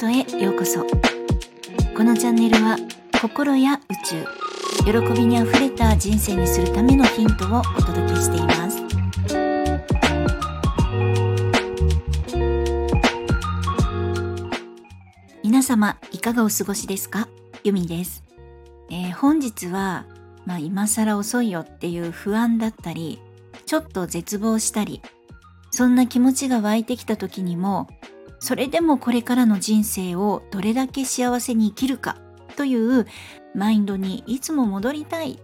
[0.00, 0.80] トへようこそ。
[1.94, 2.78] このチャンネルは
[3.20, 4.24] 心や宇宙
[4.86, 8.82] 喜びにあふれた人生にするためのヒントをお届けしています。
[15.44, 17.28] 皆様いかがお過ごしですか？
[17.62, 18.24] ゆみです、
[18.88, 20.06] えー、本日は
[20.46, 23.20] まあ、今更遅いよっていう不安だったり
[23.66, 25.02] ちょっと絶望したり
[25.70, 27.86] そんな気持ちが湧いてきた時にも
[28.40, 32.16] それでもこれからの人生をどれだけ幸せに生きるか
[32.56, 33.06] という
[33.54, 35.38] マインドにいつも戻りたいっ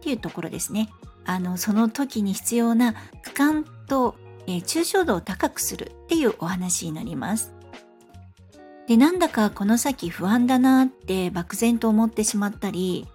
[0.00, 0.90] ていうところですね。
[1.24, 4.14] あのその時に必要な俯瞰と、
[4.46, 7.54] えー、抽象度を高くするっていうお話になります。
[8.86, 13.08] でなんだかこの先不安だなって漠然と思ってしまったり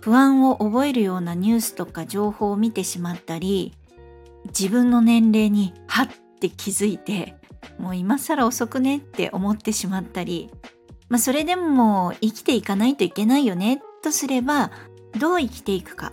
[0.00, 3.74] 不安を覚えるようなニュースとか情報を見てしまったり
[4.46, 6.08] 自分の年齢にはっ
[6.40, 7.36] て気づいて
[7.80, 10.50] もう今更遅くねって思ってしまったり、
[11.08, 14.70] まあ、それでも生きていかないといけないよねとすれば
[15.18, 16.12] どう生きていくか。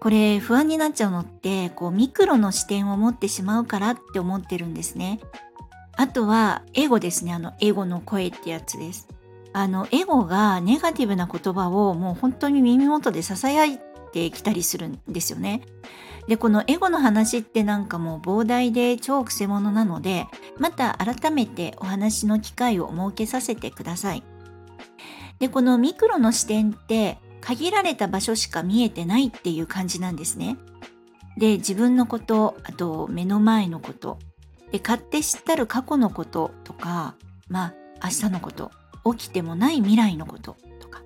[0.00, 5.20] これ不安になっちゃうのってこうミクロの視点を持ってしまうからって思ってるんですね。
[5.96, 7.34] あとはエゴですね。
[7.34, 9.08] あのエゴの声ってやつです。
[9.52, 13.78] あのエゴがネガティブな言葉をもう本当に耳元で囁い
[14.12, 15.62] てきたりするんですよね。
[16.28, 20.26] でこのエゴの話ってなんかもう膨大で超くせ者なので
[20.58, 24.22] また改めてお話の機会を設けさせてください。
[25.38, 30.56] でこのミクロの視点って限られた場所しか見えてないっていう感じなんですね。
[31.38, 34.18] で自分のことあと目の前のこと。
[34.70, 37.16] で勝手知ったる過去のこととか
[37.48, 37.74] まあ
[38.04, 38.70] 明日のこと。
[39.16, 41.02] 起きてもない未来のこととか。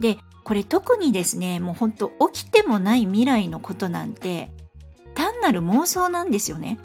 [0.00, 4.50] でこれ特にですねもうほんと起きてもない未来のことなんて
[5.14, 6.78] 単なる妄想なんですよね。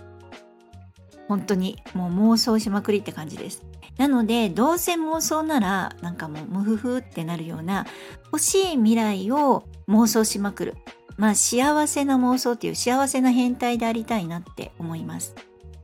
[1.30, 3.64] 本当にもう妄想しまくりって感じです。
[3.98, 7.86] なのでどうせ妄想ならなんかもうムフフってなるような
[8.34, 10.76] 欲しい未来を妄想しまくる。
[11.16, 15.36] まあ幸せな妄想っていう幸せな変態でありたいなって思います。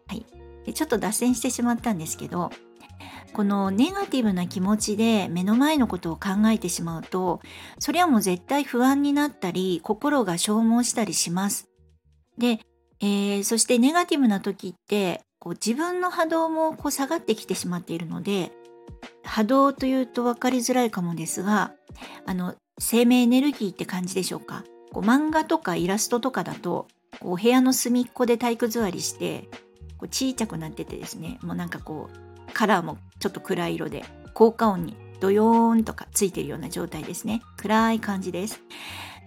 [0.07, 0.25] はい。
[0.65, 2.51] でちょっと脱線してしまったんですけど
[3.33, 7.41] このネガティブな気持ちで目の前のことを考えてしまうと
[7.79, 11.69] それはもう絶対不安になったり心が消耗したりします。
[12.37, 12.59] で、
[12.99, 18.51] えー、そしてネガティブな時ってこう自分の波動もこう下がってきてしまっているので
[19.23, 21.73] 波動というと分かりづらいかもですが
[22.25, 24.63] あの生命エネルギーって感じでしょうか？
[24.91, 26.87] こう漫画とかイラストとかだと
[27.19, 29.49] こう部屋の隅っこで体育座りして
[29.97, 37.41] こう小さくなっててですねもうなんかこうカラーもちょっと暗い色で効果音にドヨーンとかついてるような状態ですね。
[37.57, 38.61] 暗い感じです。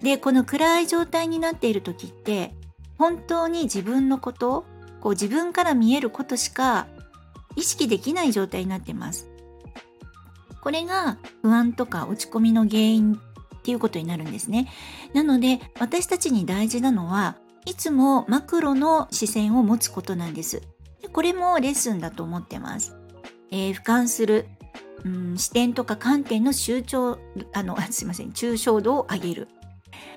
[0.03, 2.55] でこの暗い状態になっている時って
[2.99, 4.65] 本当に自分のこと
[5.01, 6.87] こう自分から見えることしか
[7.57, 9.29] 意識できない状態になってます。
[10.61, 14.69] これが不安とか落ち込みの原因っていうことになるんですね。
[15.13, 20.63] なので私たちに大事なのはいつもマクロの視線を持つことなんです。
[21.13, 22.97] これもレッスンだと思ってます。
[23.53, 24.47] えー、俯瞰する、
[25.05, 27.19] うん、視点とか観点の集中
[27.53, 29.49] あの すいません抽象度を上げる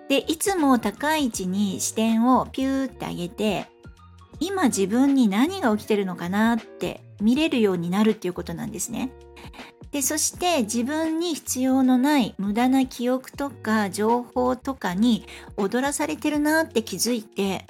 [0.10, 3.68] でいつも高い位置に視点をピューって上げて
[4.40, 9.12] 今自分に何が起きてるのかなって見れるようになるっていうことなんですね。
[9.92, 15.26] でそして自分に必要のない無駄な記憶とか情報とかに
[15.56, 17.66] 踊らされてるなって気づいて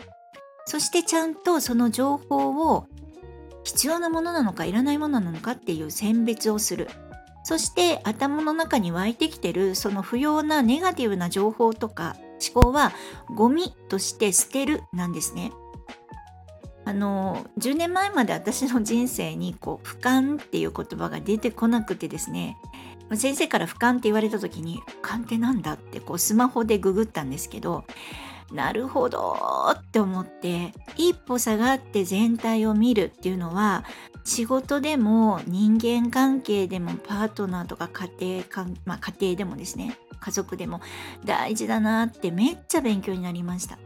[0.66, 2.88] そしてちゃんとその情報を
[3.66, 6.88] 必要なものなのかいらないものなのかっていう選別をする
[7.44, 12.16] そして頭の中に湧いてきてるその不要なネガティブな情報とか
[12.54, 12.92] 思考は
[13.36, 15.52] ゴミとして捨てるなんですね。
[16.88, 22.58] あの10年前まで私の人生にこう俯瞰っていう言葉が出てこなくてですね
[23.16, 27.86] 先生から俯瞰って言われた時に俯瞰ってなんだってこうスマホでググったんですけど
[28.52, 29.36] なるほど
[29.72, 33.86] って思って一歩下がって全体を見るっていうのは
[34.24, 40.82] 仕事でも人間関係でもパートナーとか家庭かまあ、家庭でもですね家族でも
[41.24, 43.78] 大事だなってめっちゃ勉強になりました。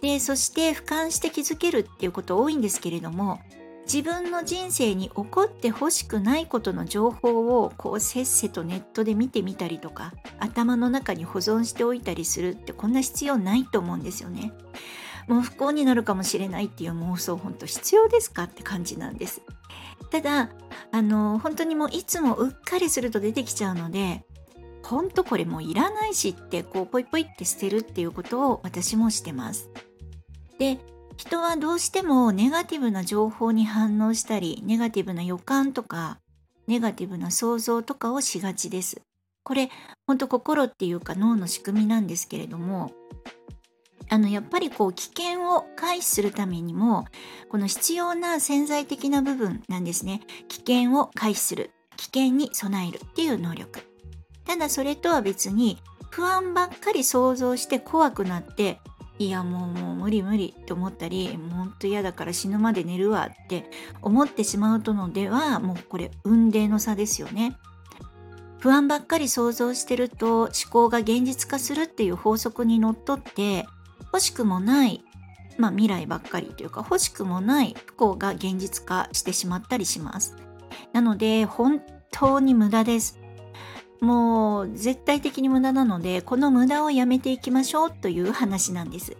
[0.00, 3.40] でそして俯瞰して気づけるっていうこと多いんですけれども
[3.84, 14.52] 自分の人生に起こってほしくないことの情報をこうせっせとネットで見てみたりとか頭の中に保存しておいたりするってこんな必要ないと思うんですよね。
[15.28, 19.42] もう不幸になるかもしれないっていう妄想本当必要ですかって感じなんです。
[20.10, 20.50] ただ
[20.90, 24.24] あの本当にもういつもうっかりすると出てきちゃうので
[24.82, 29.70] 本当これもういらないしってこうポイポイって捨てるっていうことを私もしてます。
[30.58, 30.78] で
[31.16, 36.18] 人はどうしてもネガティブな情報に反応したり、ネガティブな予感とか、
[36.66, 39.02] ネガティブな想像とかをしがちです。
[39.44, 39.70] これ、
[40.06, 42.92] ほんと心っていうか脳の仕組みなんですけれども、
[44.08, 47.06] あのやっぱりこう危険を回避するためにも
[47.48, 50.20] この必要な潜在的な部分なんですね。
[50.48, 51.70] 危険を回避する。
[51.96, 53.80] 危険に備えるっていう能力。
[54.44, 55.78] ただそれとは別に
[56.10, 58.80] 不安ばっかり想像して怖くなって
[59.18, 63.70] いやもうもう無理無理って思ったりもうほんと嫌だから死ぬまで寝るわって
[64.00, 67.56] 思ってしまうとのではもうこれ運命の差ですよね。
[68.58, 73.66] 不安ばっかり想像してると思考が現実化するっていう法則にのっとって
[74.12, 75.04] 欲しくもない
[75.58, 80.36] まあ未来ばっかりというか欲しくもない不幸が現実化してしまったりします。
[80.92, 83.21] なので本当に無駄です。
[84.02, 89.16] もう絶対的に無駄なのでこの無駄をやめていきましょうという話なんです。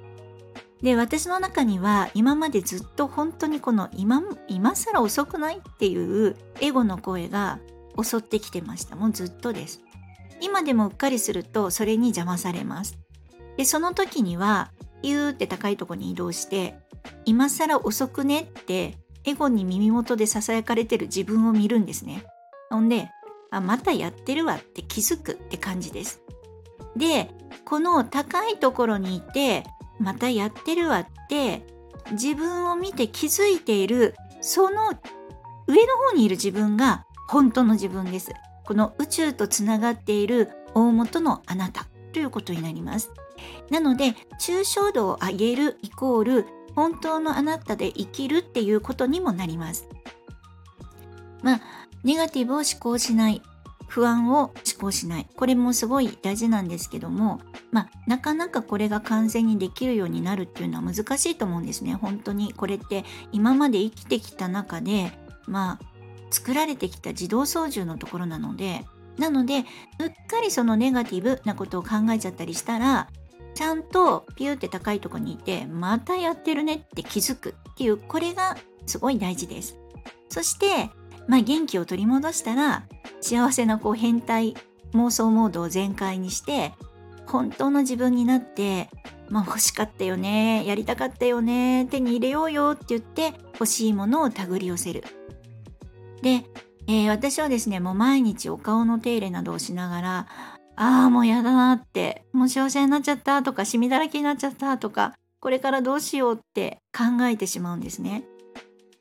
[0.83, 7.61] で私の中には今までずっと本当にこの今今更遅くないっていうエゴの声が
[8.03, 9.81] 襲ってきてましたもうずっとです。
[10.41, 12.99] 今でもうっかりするとそれに邪魔されます。
[13.57, 14.73] でその時には
[15.05, 16.75] ユーって高いとこに移動して
[17.25, 22.25] 今更遅くねってエゴに耳元で囁かれてる自分を見るんですね。
[22.69, 23.09] ほんで
[23.53, 26.23] あまたやってるわって気づくって感じです。
[26.97, 27.31] で
[27.65, 29.65] この高いところにいて
[30.01, 31.65] またやってるわって
[32.13, 34.93] 自分を見て気づいているその
[35.67, 38.33] 上の方にいる自分が本当の自分です。
[38.65, 43.11] この宇宙とつながっている大元のあなたということになります。
[43.71, 49.89] なので抽象度を上げるイコール本当のあなたで生きるっていうことにもなります。
[51.43, 51.61] まあ
[52.05, 53.43] ネガティブを思考しない。
[53.89, 55.27] 不安を思考しない。
[55.37, 57.41] これもすごい大事なんですけども
[57.71, 61.95] まあなかなかこれが完全にできるようになるっていうのは難しいと思うんですね。
[61.95, 62.55] 本当に。
[62.55, 65.13] これって今まで生きてきた中で
[65.47, 65.81] まあ
[66.31, 68.85] 作られてきた自動操縦のところなので。
[69.19, 73.09] なのでうっかりそのネガティブなことを考えちゃったりしたら
[73.55, 78.57] ちゃんとピューって高いとこにいてまたやってるねって気づくっていうこれが
[78.87, 79.77] すごい大事です。
[80.31, 80.89] そして
[81.29, 82.85] まあ、元気を取り戻したら
[83.21, 84.55] 幸せなこう変態
[84.93, 86.73] 妄想モードを全開にして
[87.27, 88.89] 本当の自分になって
[89.29, 95.05] まあ欲しかったよねやりたかったよね手に入れようよって言って欲しいものを手繰り寄せる。
[96.23, 96.45] で、
[96.87, 100.27] えー、私はですねもう毎日お顔の手入れなどをしながら
[100.77, 108.25] ああもうやだなってもう幸せになっちゃったとかシミだらけになっちゃったとかこれからどうしようって考えてしまうんですね。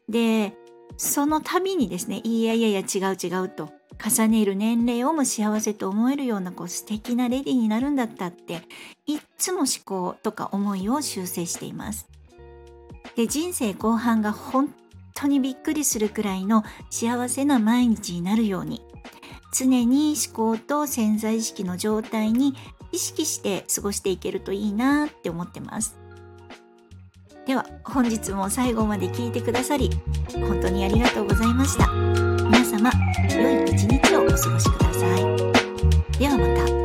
[0.09, 0.53] で
[0.97, 3.71] その度にですねいやいやいや違う違うと
[4.03, 8.61] 重ねる年齢をも幸せと思えるようなこう素敵なレディーになるんだったって
[9.05, 12.07] いっつも思考とか思いを修正しています。
[13.15, 14.73] で人生後半が本
[15.13, 18.81] 当にびっくりするくらいの幸せな毎日になるように
[19.53, 22.55] 常に思考と潜在意識の状態に
[22.91, 26.00] 意識して過ごしていけるといいなって思ってます。
[27.45, 29.89] では本日も最後まで聞いてくださり
[30.33, 31.87] 本当にありがとうございました。
[32.51, 32.91] 皆様
[33.33, 36.19] 良い一日をお過ごしください。
[36.19, 36.80] ではまた。